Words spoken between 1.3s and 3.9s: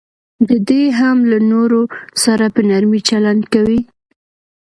له نورو سره په نرمي چلند کوي.